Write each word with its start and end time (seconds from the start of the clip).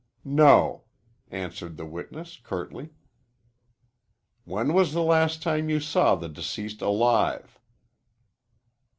"No," 0.25 0.85
answered 1.29 1.77
the 1.77 1.85
witness 1.85 2.39
curtly. 2.41 2.89
"When 4.45 4.73
was 4.73 4.93
the 4.93 5.03
last 5.03 5.43
time 5.43 5.69
you 5.69 5.79
saw 5.79 6.15
the 6.15 6.27
deceased 6.27 6.81
alive?" 6.81 7.59